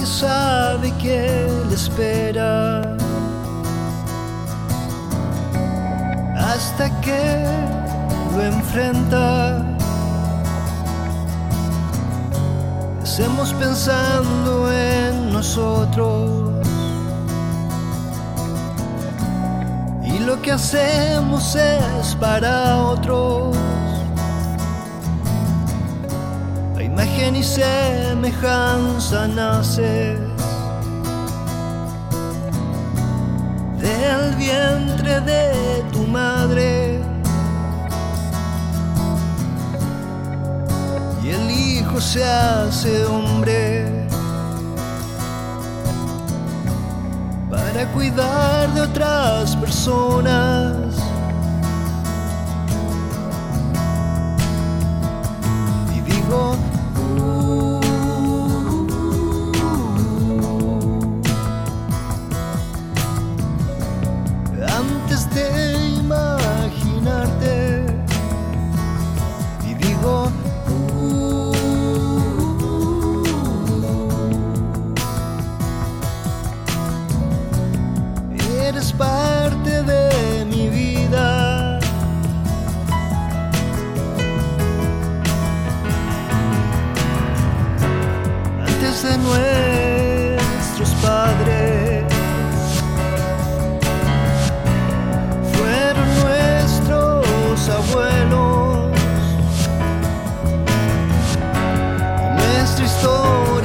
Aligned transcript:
nadie 0.00 0.06
sabe 0.06 0.92
qué 0.98 1.46
le 1.68 1.74
espera. 1.74 2.82
Hasta 6.36 6.88
que 7.00 7.46
lo 8.34 8.42
enfrenta. 8.42 9.64
Hacemos 13.02 13.52
pensando 13.54 14.72
en 14.72 15.32
nosotros. 15.32 16.50
Y 20.04 20.18
lo 20.20 20.40
que 20.42 20.52
hacemos 20.52 21.54
es 21.54 22.14
para 22.16 22.76
otros. 22.84 23.56
Imagen 27.00 27.36
y 27.36 27.42
semejanza 27.42 29.26
naces 29.28 30.18
del 33.78 34.34
vientre 34.36 35.20
de 35.20 35.82
tu 35.92 36.06
madre. 36.06 37.00
Y 41.22 41.28
el 41.30 41.50
hijo 41.50 42.00
se 42.00 42.22
hace 42.22 43.06
hombre 43.06 44.06
para 47.50 47.86
cuidar 47.92 48.74
de 48.74 48.82
otras 48.82 49.56
personas. 49.56 50.59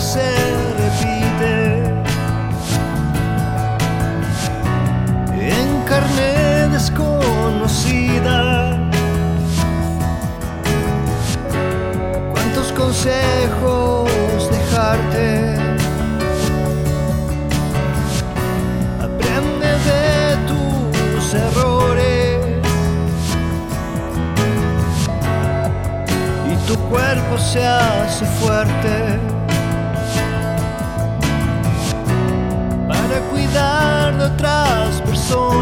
Se 0.00 0.34
repite 0.78 1.84
en 5.32 5.82
carne 5.84 6.68
desconocida. 6.70 8.30
¿Cuántos 12.32 12.72
consejos 12.72 14.10
dejarte? 14.50 15.56
Aprende 19.00 19.68
de 19.90 20.36
tus 20.48 21.34
errores 21.34 22.38
y 26.52 26.54
tu 26.66 26.76
cuerpo 26.90 27.38
se 27.38 27.64
hace 27.66 28.26
fuerte. 28.26 29.35
cuidar 33.56 34.12
de 34.12 34.24
outras 34.24 35.00
pessoas. 35.00 35.55